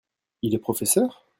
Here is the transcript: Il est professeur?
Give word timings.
Il 0.41 0.55
est 0.55 0.57
professeur? 0.57 1.29